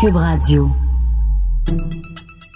Cube 0.00 0.14
Radio. 0.14 0.70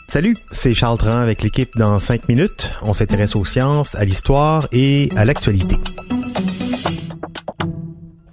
Salut, 0.06 0.36
c'est 0.52 0.74
Charles 0.74 0.98
Tran 0.98 1.18
avec 1.18 1.42
l'équipe 1.42 1.76
dans 1.76 1.98
5 1.98 2.28
minutes. 2.28 2.70
On 2.82 2.92
s'intéresse 2.92 3.34
aux 3.34 3.44
sciences, 3.44 3.96
à 3.96 4.04
l'histoire 4.04 4.68
et 4.70 5.08
à 5.16 5.24
l'actualité. 5.24 5.74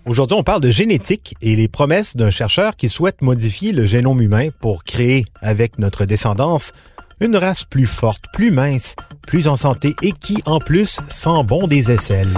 Aujourd'hui, 0.05 0.37
on 0.37 0.43
parle 0.43 0.61
de 0.61 0.69
génétique 0.69 1.33
et 1.41 1.55
les 1.55 1.67
promesses 1.67 2.15
d'un 2.15 2.29
chercheur 2.29 2.75
qui 2.75 2.87
souhaite 2.87 3.23
modifier 3.23 3.71
le 3.71 3.87
génome 3.87 4.21
humain 4.21 4.49
pour 4.61 4.83
créer, 4.83 5.25
avec 5.41 5.79
notre 5.79 6.05
descendance, 6.05 6.71
une 7.19 7.35
race 7.35 7.63
plus 7.63 7.87
forte, 7.87 8.25
plus 8.31 8.51
mince, 8.51 8.95
plus 9.25 9.47
en 9.47 9.55
santé 9.55 9.95
et 10.03 10.11
qui, 10.11 10.43
en 10.45 10.59
plus, 10.59 10.99
sent 11.09 11.43
bon 11.45 11.65
des 11.65 11.89
aisselles. 11.89 12.35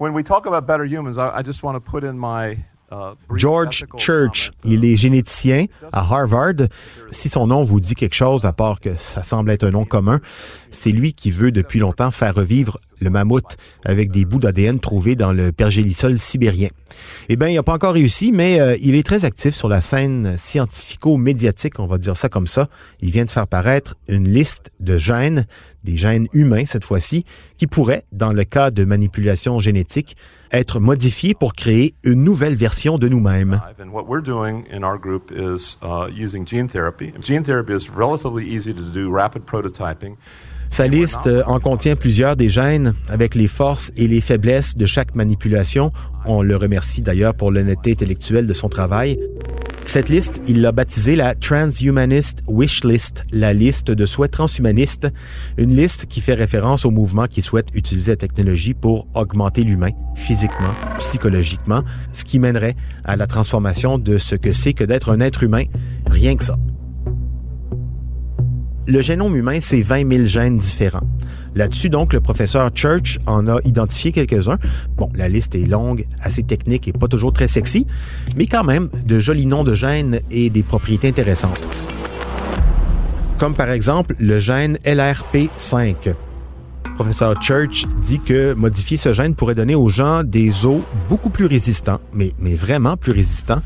When 0.00 0.14
we 0.14 0.24
talk 0.24 0.46
about 0.46 0.66
better 0.66 0.84
humans, 0.84 1.16
I, 1.16 1.30
I 1.38 1.42
just 1.44 1.62
want 1.62 1.74
to 1.74 1.80
put 1.80 2.02
in 2.02 2.14
my 2.14 2.56
brief 2.56 2.69
George 3.34 3.82
ethical 3.82 4.00
Church, 4.00 4.52
il 4.64 4.84
est 4.84 4.96
généticien 4.96 5.66
à 5.92 6.00
Harvard. 6.00 6.66
Si 7.12 7.28
son 7.28 7.46
nom 7.46 7.64
vous 7.64 7.80
dit 7.80 7.94
quelque 7.94 8.14
chose, 8.14 8.44
à 8.44 8.52
part 8.52 8.80
que 8.80 8.90
ça 8.96 9.22
semble 9.22 9.50
être 9.50 9.64
un 9.64 9.70
nom 9.70 9.84
commun, 9.84 10.20
c'est 10.70 10.90
lui 10.90 11.12
qui 11.12 11.30
veut 11.30 11.52
depuis 11.52 11.78
longtemps 11.78 12.10
faire 12.10 12.34
revivre 12.34 12.78
le 13.00 13.10
mammouth 13.10 13.56
avec 13.84 14.10
des 14.10 14.24
bouts 14.24 14.38
d'ADN 14.38 14.80
trouvés 14.80 15.16
dans 15.16 15.32
le 15.32 15.52
pergélisol 15.52 16.18
sibérien. 16.18 16.68
Eh 17.28 17.36
bien, 17.36 17.48
il 17.48 17.54
n'a 17.54 17.62
pas 17.62 17.74
encore 17.74 17.94
réussi, 17.94 18.32
mais 18.32 18.60
euh, 18.60 18.76
il 18.80 18.94
est 18.94 19.04
très 19.04 19.24
actif 19.24 19.54
sur 19.54 19.68
la 19.68 19.80
scène 19.80 20.36
scientifico-médiatique, 20.38 21.78
on 21.78 21.86
va 21.86 21.98
dire 21.98 22.16
ça 22.16 22.28
comme 22.28 22.46
ça. 22.46 22.68
Il 23.00 23.10
vient 23.10 23.24
de 23.24 23.30
faire 23.30 23.46
paraître 23.46 23.96
une 24.08 24.28
liste 24.28 24.70
de 24.80 24.98
gènes, 24.98 25.46
des 25.84 25.96
gènes 25.96 26.26
humains 26.32 26.66
cette 26.66 26.84
fois-ci, 26.84 27.24
qui 27.56 27.66
pourraient, 27.66 28.04
dans 28.12 28.32
le 28.32 28.44
cas 28.44 28.70
de 28.70 28.84
manipulation 28.84 29.60
génétique, 29.60 30.16
être 30.52 30.80
modifiés 30.80 31.34
pour 31.34 31.54
créer 31.54 31.94
une 32.02 32.24
nouvelle 32.24 32.56
version 32.56 32.98
de 32.98 33.08
nous-mêmes. 33.08 33.60
Sa 40.70 40.86
liste 40.86 41.26
euh, 41.26 41.42
en 41.46 41.58
contient 41.58 41.96
plusieurs 41.96 42.36
des 42.36 42.48
gènes 42.48 42.94
avec 43.08 43.34
les 43.34 43.48
forces 43.48 43.90
et 43.96 44.06
les 44.06 44.20
faiblesses 44.20 44.76
de 44.76 44.86
chaque 44.86 45.14
manipulation. 45.14 45.92
On 46.24 46.42
le 46.42 46.56
remercie 46.56 47.02
d'ailleurs 47.02 47.34
pour 47.34 47.50
l'honnêteté 47.50 47.92
intellectuelle 47.92 48.46
de 48.46 48.52
son 48.54 48.68
travail. 48.68 49.18
Cette 49.84 50.08
liste, 50.08 50.40
il 50.46 50.60
l'a 50.60 50.70
baptisée 50.70 51.16
la 51.16 51.34
Transhumanist 51.34 52.42
Wish 52.46 52.84
List, 52.84 53.24
la 53.32 53.52
liste 53.52 53.90
de 53.90 54.06
souhaits 54.06 54.30
transhumanistes, 54.30 55.08
une 55.58 55.74
liste 55.74 56.06
qui 56.06 56.20
fait 56.20 56.34
référence 56.34 56.84
au 56.84 56.90
mouvement 56.92 57.26
qui 57.26 57.42
souhaite 57.42 57.66
utiliser 57.74 58.12
la 58.12 58.16
technologie 58.16 58.74
pour 58.74 59.08
augmenter 59.14 59.64
l'humain 59.64 59.90
physiquement, 60.14 60.72
psychologiquement, 60.98 61.82
ce 62.12 62.24
qui 62.24 62.38
mènerait 62.38 62.76
à 63.04 63.16
la 63.16 63.26
transformation 63.26 63.98
de 63.98 64.18
ce 64.18 64.36
que 64.36 64.52
c'est 64.52 64.74
que 64.74 64.84
d'être 64.84 65.10
un 65.10 65.18
être 65.18 65.42
humain, 65.42 65.64
rien 66.08 66.36
que 66.36 66.44
ça. 66.44 66.56
Le 68.90 69.02
génome 69.02 69.36
humain, 69.36 69.58
c'est 69.60 69.82
20 69.82 70.12
000 70.12 70.26
gènes 70.26 70.58
différents. 70.58 71.06
Là-dessus, 71.54 71.90
donc, 71.90 72.12
le 72.12 72.18
professeur 72.18 72.72
Church 72.74 73.20
en 73.24 73.46
a 73.46 73.58
identifié 73.64 74.10
quelques-uns. 74.10 74.58
Bon, 74.96 75.08
la 75.14 75.28
liste 75.28 75.54
est 75.54 75.64
longue, 75.64 76.06
assez 76.20 76.42
technique 76.42 76.88
et 76.88 76.92
pas 76.92 77.06
toujours 77.06 77.32
très 77.32 77.46
sexy, 77.46 77.86
mais 78.34 78.48
quand 78.48 78.64
même 78.64 78.88
de 79.06 79.20
jolis 79.20 79.46
noms 79.46 79.62
de 79.62 79.74
gènes 79.74 80.18
et 80.32 80.50
des 80.50 80.64
propriétés 80.64 81.06
intéressantes. 81.06 81.68
Comme 83.38 83.54
par 83.54 83.70
exemple 83.70 84.16
le 84.18 84.40
gène 84.40 84.76
LRP5. 84.84 85.94
Le 86.06 86.94
professeur 86.96 87.40
Church 87.40 87.86
dit 88.02 88.18
que 88.18 88.54
modifier 88.54 88.96
ce 88.96 89.12
gène 89.12 89.36
pourrait 89.36 89.54
donner 89.54 89.76
aux 89.76 89.88
gens 89.88 90.24
des 90.24 90.66
os 90.66 90.82
beaucoup 91.08 91.30
plus 91.30 91.46
résistants, 91.46 92.00
mais, 92.12 92.32
mais 92.40 92.56
vraiment 92.56 92.96
plus 92.96 93.12
résistants. 93.12 93.62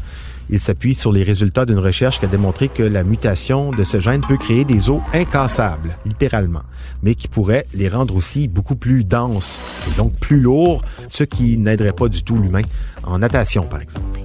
Il 0.51 0.61
s'appuie 0.61 0.95
sur 0.95 1.13
les 1.13 1.23
résultats 1.23 1.65
d'une 1.65 1.79
recherche 1.79 2.19
qui 2.19 2.27
a 2.27 2.29
démontré 2.29 2.69
que 2.69 2.83
la 2.83 3.03
mutation 3.03 3.71
de 3.71 3.83
ce 3.83 4.01
gène 4.01 4.21
peut 4.21 4.37
créer 4.37 4.65
des 4.65 4.91
os 4.91 5.01
incassables, 5.13 5.97
littéralement, 6.05 6.63
mais 7.03 7.15
qui 7.15 7.29
pourrait 7.29 7.67
les 7.75 7.89
rendre 7.89 8.15
aussi 8.15 8.49
beaucoup 8.49 8.77
plus 8.77 9.05
denses 9.05 9.59
et 9.89 9.97
donc 9.97 10.15
plus 10.15 10.41
lourds, 10.41 10.83
ce 11.09 11.25
qui 11.25 11.57
n'aiderait 11.57 11.93
pas 11.93 12.09
du 12.09 12.23
tout 12.23 12.37
l'humain 12.37 12.63
en 13.05 13.19
natation, 13.19 13.65
par 13.65 13.81
exemple. 13.81 14.21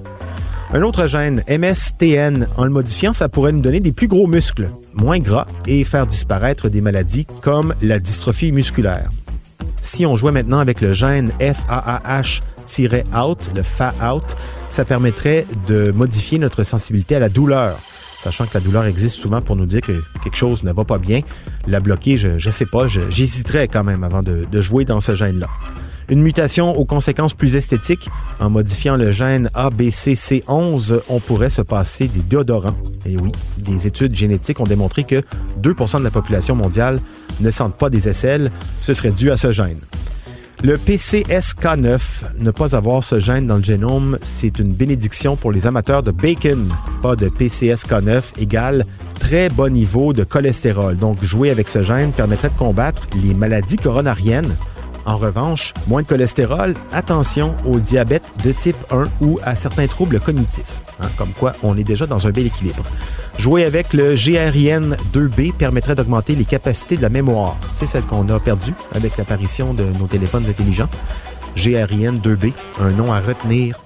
Un 0.72 0.82
autre 0.82 1.08
gène, 1.08 1.42
MSTN, 1.48 2.46
en 2.56 2.64
le 2.64 2.70
modifiant, 2.70 3.12
ça 3.12 3.28
pourrait 3.28 3.50
nous 3.50 3.60
donner 3.60 3.80
des 3.80 3.90
plus 3.90 4.06
gros 4.06 4.28
muscles, 4.28 4.68
moins 4.94 5.18
gras 5.18 5.48
et 5.66 5.82
faire 5.82 6.06
disparaître 6.06 6.68
des 6.68 6.80
maladies 6.80 7.26
comme 7.42 7.74
la 7.82 7.98
dystrophie 7.98 8.52
musculaire. 8.52 9.10
Si 9.82 10.06
on 10.06 10.14
jouait 10.14 10.30
maintenant 10.30 10.60
avec 10.60 10.80
le 10.80 10.92
gène 10.92 11.32
FAAH-out, 12.70 13.50
le 13.54 13.62
FA-out, 13.62 14.36
ça 14.70 14.84
permettrait 14.84 15.46
de 15.66 15.90
modifier 15.92 16.38
notre 16.38 16.64
sensibilité 16.64 17.16
à 17.16 17.18
la 17.18 17.28
douleur. 17.28 17.76
Sachant 18.22 18.46
que 18.46 18.54
la 18.54 18.60
douleur 18.60 18.84
existe 18.84 19.16
souvent 19.16 19.40
pour 19.40 19.56
nous 19.56 19.66
dire 19.66 19.80
que 19.80 20.02
quelque 20.22 20.36
chose 20.36 20.62
ne 20.62 20.72
va 20.72 20.84
pas 20.84 20.98
bien, 20.98 21.22
la 21.66 21.80
bloquer, 21.80 22.18
je 22.18 22.28
ne 22.28 22.52
sais 22.52 22.66
pas, 22.66 22.86
j'hésiterais 22.86 23.66
quand 23.66 23.84
même 23.84 24.04
avant 24.04 24.22
de, 24.22 24.44
de 24.50 24.60
jouer 24.60 24.84
dans 24.84 25.00
ce 25.00 25.14
gène-là. 25.14 25.48
Une 26.10 26.22
mutation 26.22 26.76
aux 26.76 26.84
conséquences 26.84 27.34
plus 27.34 27.54
esthétiques, 27.54 28.08
en 28.40 28.50
modifiant 28.50 28.96
le 28.96 29.12
gène 29.12 29.48
ABCC11, 29.54 31.02
on 31.08 31.20
pourrait 31.20 31.50
se 31.50 31.62
passer 31.62 32.08
des 32.08 32.20
déodorants. 32.20 32.74
Et 33.06 33.16
oui, 33.16 33.30
des 33.58 33.86
études 33.86 34.16
génétiques 34.16 34.58
ont 34.58 34.64
démontré 34.64 35.04
que 35.04 35.22
2% 35.62 36.00
de 36.00 36.04
la 36.04 36.10
population 36.10 36.56
mondiale 36.56 37.00
ne 37.38 37.50
sentent 37.50 37.76
pas 37.76 37.90
des 37.90 38.08
aisselles, 38.08 38.50
ce 38.80 38.92
serait 38.92 39.12
dû 39.12 39.30
à 39.30 39.36
ce 39.36 39.52
gène. 39.52 39.78
Le 40.62 40.76
PCSK9, 40.76 41.98
ne 42.38 42.50
pas 42.50 42.76
avoir 42.76 43.02
ce 43.02 43.18
gène 43.18 43.46
dans 43.46 43.56
le 43.56 43.62
génome, 43.62 44.18
c'est 44.22 44.58
une 44.58 44.72
bénédiction 44.72 45.34
pour 45.34 45.52
les 45.52 45.66
amateurs 45.66 46.02
de 46.02 46.10
bacon. 46.10 46.68
Pas 47.00 47.16
de 47.16 47.30
PCSK9 47.30 48.38
égale 48.38 48.84
très 49.18 49.48
bas 49.48 49.70
niveau 49.70 50.12
de 50.12 50.22
cholestérol. 50.22 50.98
Donc, 50.98 51.24
jouer 51.24 51.48
avec 51.48 51.70
ce 51.70 51.82
gène 51.82 52.12
permettrait 52.12 52.50
de 52.50 52.58
combattre 52.58 53.06
les 53.24 53.32
maladies 53.32 53.78
coronariennes. 53.78 54.54
En 55.06 55.16
revanche, 55.16 55.72
moins 55.86 56.02
de 56.02 56.06
cholestérol, 56.06 56.74
attention 56.92 57.54
au 57.64 57.78
diabète 57.78 58.24
de 58.44 58.52
type 58.52 58.76
1 58.90 59.08
ou 59.22 59.38
à 59.42 59.56
certains 59.56 59.86
troubles 59.86 60.20
cognitifs. 60.20 60.82
Hein, 61.02 61.08
comme 61.16 61.32
quoi, 61.32 61.54
on 61.62 61.76
est 61.76 61.84
déjà 61.84 62.06
dans 62.06 62.26
un 62.26 62.30
bel 62.30 62.46
équilibre. 62.46 62.84
Jouer 63.38 63.64
avec 63.64 63.92
le 63.92 64.14
GRIN2B 64.14 65.52
permettrait 65.52 65.94
d'augmenter 65.94 66.34
les 66.34 66.44
capacités 66.44 66.96
de 66.96 67.02
la 67.02 67.08
mémoire. 67.08 67.56
Tu 67.72 67.80
sais, 67.80 67.86
celle 67.86 68.04
qu'on 68.04 68.28
a 68.28 68.38
perdue 68.38 68.74
avec 68.94 69.16
l'apparition 69.16 69.72
de 69.74 69.84
nos 69.98 70.06
téléphones 70.06 70.46
intelligents. 70.48 70.90
GRIN2B, 71.56 72.52
un 72.80 72.90
nom 72.90 73.12
à 73.12 73.20
retenir 73.20 73.80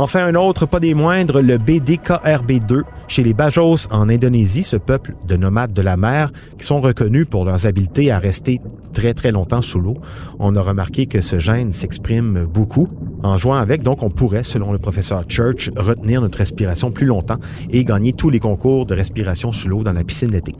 Enfin, 0.00 0.24
un 0.26 0.36
autre, 0.36 0.64
pas 0.64 0.78
des 0.78 0.94
moindres, 0.94 1.42
le 1.42 1.58
BDKRB2. 1.58 2.82
Chez 3.08 3.24
les 3.24 3.34
Bajos 3.34 3.88
en 3.90 4.08
Indonésie, 4.08 4.62
ce 4.62 4.76
peuple 4.76 5.14
de 5.26 5.34
nomades 5.34 5.72
de 5.72 5.82
la 5.82 5.96
mer 5.96 6.30
qui 6.56 6.64
sont 6.64 6.80
reconnus 6.80 7.26
pour 7.28 7.44
leurs 7.44 7.66
habiletés 7.66 8.12
à 8.12 8.20
rester 8.20 8.60
très 8.92 9.12
très 9.12 9.32
longtemps 9.32 9.60
sous 9.60 9.80
l'eau. 9.80 9.96
On 10.38 10.54
a 10.54 10.60
remarqué 10.60 11.06
que 11.06 11.20
ce 11.20 11.40
gène 11.40 11.72
s'exprime 11.72 12.44
beaucoup. 12.44 12.88
En 13.22 13.36
jouant 13.36 13.54
avec, 13.54 13.82
donc, 13.82 14.02
on 14.02 14.10
pourrait, 14.10 14.44
selon 14.44 14.72
le 14.72 14.78
professeur 14.78 15.24
Church, 15.28 15.70
retenir 15.76 16.20
notre 16.20 16.38
respiration 16.38 16.90
plus 16.92 17.06
longtemps 17.06 17.38
et 17.70 17.84
gagner 17.84 18.12
tous 18.12 18.30
les 18.30 18.38
concours 18.38 18.86
de 18.86 18.94
respiration 18.94 19.52
sous 19.52 19.68
l'eau 19.68 19.82
dans 19.82 19.92
la 19.92 20.04
piscine 20.04 20.28
d'été. 20.28 20.54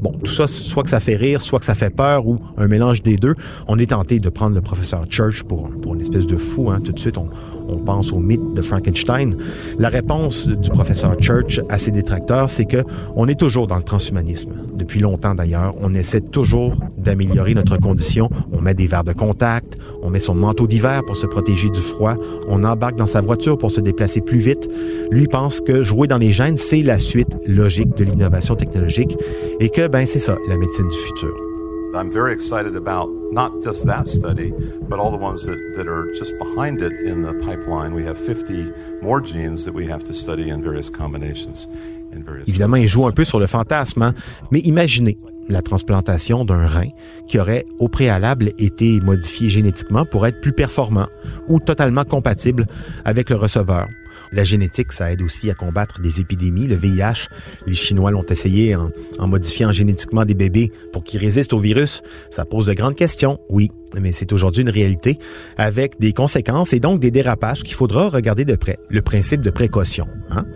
Bon, 0.00 0.12
tout 0.12 0.30
ça, 0.30 0.46
soit 0.46 0.82
que 0.82 0.90
ça 0.90 1.00
fait 1.00 1.16
rire, 1.16 1.42
soit 1.42 1.58
que 1.58 1.64
ça 1.64 1.74
fait 1.74 1.90
peur 1.90 2.26
ou 2.26 2.38
un 2.56 2.66
mélange 2.66 3.02
des 3.02 3.16
deux. 3.16 3.34
On 3.68 3.78
est 3.78 3.90
tenté 3.90 4.20
de 4.20 4.28
prendre 4.28 4.54
le 4.54 4.62
professeur 4.62 5.04
Church 5.08 5.42
pour, 5.42 5.70
pour 5.70 5.94
une 5.94 6.00
espèce 6.00 6.26
de 6.26 6.36
fou. 6.36 6.70
Hein. 6.70 6.80
Tout 6.82 6.92
de 6.92 6.98
suite, 6.98 7.18
on, 7.18 7.28
on 7.68 7.78
pense 7.78 8.12
au 8.12 8.18
mythe 8.18 8.54
de 8.54 8.62
Frankenstein. 8.62 9.36
La 9.78 9.88
réponse 9.88 10.48
du 10.48 10.70
professeur 10.70 11.16
Church 11.20 11.60
à 11.68 11.78
ses 11.78 11.90
détracteurs, 11.90 12.50
c'est 12.50 12.64
que 12.64 12.84
on 13.16 13.28
est 13.28 13.38
toujours 13.38 13.66
dans 13.66 13.76
le 13.76 13.82
transhumanisme. 13.82 14.52
Depuis 14.74 15.00
longtemps 15.00 15.34
d'ailleurs, 15.34 15.74
on 15.80 15.94
essaie 15.94 16.20
toujours 16.20 16.74
d'améliorer 16.98 17.54
notre 17.54 17.78
condition. 17.78 18.30
On 18.52 18.60
met 18.60 18.74
des 18.74 18.86
verres 18.86 19.04
de 19.04 19.12
contact, 19.12 19.76
on 20.02 20.10
met 20.10 20.20
son 20.20 20.34
manteau 20.34 20.66
d'hiver 20.66 21.02
pour 21.06 21.16
se 21.16 21.26
protéger 21.26 21.70
du 21.70 21.80
froid, 21.80 22.14
on 22.48 22.64
embarque 22.64 22.96
dans 22.96 23.06
sa 23.06 23.20
voiture 23.20 23.58
pour 23.58 23.70
se 23.70 23.80
déplacer 23.80 24.20
plus 24.20 24.38
vite. 24.38 24.68
Lui 25.10 25.26
pense 25.26 25.60
que 25.60 25.82
jouer 25.82 26.08
dans 26.08 26.18
les 26.18 26.32
gènes, 26.32 26.56
c'est 26.56 26.82
la 26.82 26.98
suite 26.98 27.36
logique 27.46 27.96
de 27.96 28.04
l'innovation 28.04 28.54
technologique 28.54 29.16
et 29.60 29.68
que 29.68 29.88
ben 29.88 30.06
c'est 30.06 30.18
ça, 30.18 30.36
la 30.48 30.56
médecine 30.56 30.88
du 30.88 30.96
futur. 30.96 31.51
I'm 31.94 32.10
very 32.10 32.32
excited 32.32 32.74
about 32.74 33.10
not 33.32 33.62
just 33.62 33.86
that 33.86 34.06
study, 34.06 34.50
but 34.88 34.98
all 34.98 35.10
the 35.10 35.18
ones 35.18 35.44
that, 35.44 35.58
that 35.76 35.86
are 35.86 36.10
just 36.12 36.38
behind 36.38 36.80
it 36.80 36.92
in 37.04 37.22
the 37.22 37.34
pipeline. 37.44 37.94
We 37.94 38.04
have 38.04 38.16
50 38.16 38.72
more 39.02 39.20
genes 39.20 39.64
that 39.66 39.74
we 39.74 39.86
have 39.88 40.02
to 40.04 40.14
study 40.14 40.48
in 40.48 40.62
various 40.62 40.88
combinations. 40.88 41.68
In 42.12 42.22
various 42.22 42.48
Évidemment, 42.48 42.76
il 42.76 42.88
joue 42.88 43.06
un 43.06 43.12
peu 43.12 43.24
sur 43.24 43.38
le 43.38 43.46
fantasme, 43.46 44.02
hein, 44.02 44.14
mais 44.50 44.60
imaginez 44.60 45.18
la 45.48 45.60
transplantation 45.60 46.44
d'un 46.46 46.66
rein 46.66 46.88
qui 47.26 47.38
aurait 47.38 47.66
au 47.78 47.88
préalable 47.88 48.52
été 48.58 49.00
modifié 49.00 49.50
génétiquement 49.50 50.06
pour 50.06 50.26
être 50.26 50.40
plus 50.40 50.52
performant 50.52 51.08
ou 51.48 51.60
totalement 51.60 52.04
compatible 52.04 52.66
avec 53.04 53.28
le 53.28 53.36
receveur. 53.36 53.88
La 54.32 54.44
génétique, 54.44 54.92
ça 54.92 55.12
aide 55.12 55.20
aussi 55.20 55.50
à 55.50 55.54
combattre 55.54 56.00
des 56.00 56.20
épidémies. 56.20 56.66
Le 56.66 56.74
VIH, 56.74 57.28
les 57.66 57.74
Chinois 57.74 58.10
l'ont 58.10 58.24
essayé 58.24 58.74
en, 58.74 59.28
modifiant 59.28 59.72
génétiquement 59.72 60.24
des 60.24 60.34
bébés 60.34 60.72
pour 60.92 61.04
qu'ils 61.04 61.20
résistent 61.20 61.52
au 61.52 61.58
virus. 61.58 62.02
Ça 62.30 62.46
pose 62.46 62.66
de 62.66 62.72
grandes 62.72 62.94
questions, 62.94 63.38
oui, 63.50 63.70
mais 64.00 64.12
c'est 64.12 64.32
aujourd'hui 64.32 64.62
une 64.62 64.70
réalité 64.70 65.18
avec 65.58 66.00
des 66.00 66.14
conséquences 66.14 66.72
et 66.72 66.80
donc 66.80 66.98
des 66.98 67.10
dérapages 67.10 67.62
qu'il 67.62 67.74
faudra 67.74 68.08
regarder 68.08 68.46
de 68.46 68.56
près. 68.56 68.78
Le 68.90 69.02
principe 69.02 69.42
de 69.42 69.50
précaution. 69.50 70.06
Hein? 70.30 70.46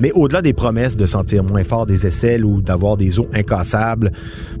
Mais 0.00 0.10
au-delà 0.12 0.42
des 0.42 0.52
promesses 0.52 0.96
de 0.96 1.06
sentir 1.06 1.44
moins 1.44 1.62
fort 1.62 1.86
des 1.86 2.08
aisselles 2.08 2.44
ou 2.44 2.62
d'avoir 2.62 2.96
des 2.96 3.20
os 3.20 3.28
incassables, 3.32 4.10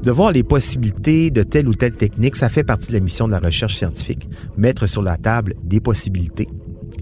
de 0.00 0.10
voir 0.12 0.30
les 0.30 0.44
possibilités 0.44 1.32
de 1.32 1.42
telle 1.42 1.66
ou 1.66 1.74
telle 1.74 1.94
technique, 1.94 2.36
ça 2.36 2.48
fait 2.48 2.64
partie 2.64 2.88
de 2.88 2.92
la 2.92 3.00
mission 3.00 3.26
de 3.26 3.32
la 3.32 3.40
recherche 3.40 3.74
scientifique. 3.74 4.28
Mettre 4.56 4.86
sur 4.86 5.02
la 5.02 5.16
table 5.16 5.54
des 5.64 5.80
possibilités 5.80 6.46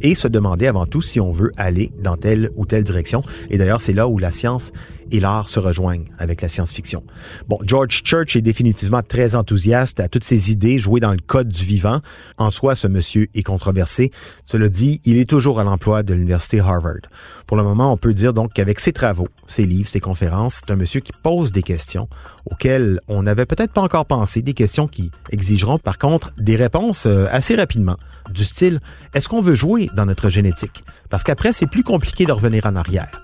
et 0.02 0.14
se 0.14 0.28
demander 0.28 0.66
avant 0.66 0.86
tout 0.86 1.02
si 1.02 1.20
on 1.20 1.32
veut 1.32 1.52
aller 1.56 1.90
dans 2.02 2.16
telle 2.16 2.50
ou 2.56 2.66
telle 2.66 2.84
direction. 2.84 3.22
Et 3.50 3.58
d'ailleurs, 3.58 3.80
c'est 3.80 3.92
là 3.92 4.08
où 4.08 4.18
la 4.18 4.30
science 4.30 4.72
et 5.10 5.20
l'art 5.20 5.48
se 5.48 5.60
rejoignent 5.60 6.04
avec 6.18 6.42
la 6.42 6.48
science-fiction. 6.48 7.02
Bon, 7.48 7.58
George 7.62 8.02
Church 8.04 8.36
est 8.36 8.42
définitivement 8.42 9.02
très 9.02 9.34
enthousiaste 9.34 10.00
à 10.00 10.08
toutes 10.08 10.24
ces 10.24 10.50
idées 10.50 10.78
jouées 10.78 11.00
dans 11.00 11.12
le 11.12 11.18
code 11.24 11.48
du 11.48 11.64
vivant. 11.64 12.00
En 12.36 12.50
soi, 12.50 12.74
ce 12.74 12.86
monsieur 12.86 13.28
est 13.34 13.42
controversé. 13.42 14.10
Cela 14.46 14.68
dit, 14.68 15.00
il 15.04 15.18
est 15.18 15.28
toujours 15.28 15.60
à 15.60 15.64
l'emploi 15.64 16.02
de 16.02 16.14
l'université 16.14 16.60
Harvard. 16.60 17.08
Pour 17.46 17.56
le 17.56 17.62
moment, 17.62 17.92
on 17.92 17.96
peut 17.96 18.14
dire 18.14 18.34
donc 18.34 18.52
qu'avec 18.52 18.80
ses 18.80 18.92
travaux, 18.92 19.28
ses 19.46 19.64
livres, 19.64 19.88
ses 19.88 20.00
conférences, 20.00 20.60
c'est 20.64 20.72
un 20.72 20.76
monsieur 20.76 21.00
qui 21.00 21.12
pose 21.12 21.52
des 21.52 21.62
questions 21.62 22.08
auxquelles 22.50 23.00
on 23.08 23.22
n'avait 23.22 23.46
peut-être 23.46 23.72
pas 23.72 23.82
encore 23.82 24.06
pensé, 24.06 24.42
des 24.42 24.54
questions 24.54 24.86
qui 24.86 25.10
exigeront 25.30 25.78
par 25.78 25.98
contre 25.98 26.32
des 26.38 26.56
réponses 26.56 27.06
euh, 27.06 27.26
assez 27.30 27.54
rapidement, 27.56 27.96
du 28.30 28.44
style 28.44 28.80
est-ce 29.14 29.28
qu'on 29.28 29.40
veut 29.40 29.54
jouer 29.54 29.88
dans 29.94 30.06
notre 30.06 30.28
génétique? 30.28 30.84
Parce 31.10 31.24
qu'après, 31.24 31.52
c'est 31.52 31.66
plus 31.66 31.84
compliqué 31.84 32.26
de 32.26 32.32
revenir 32.32 32.66
en 32.66 32.76
arrière. 32.76 33.22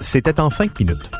C'était 0.00 0.40
en 0.40 0.50
cinq 0.50 0.78
minutes. 0.78 1.10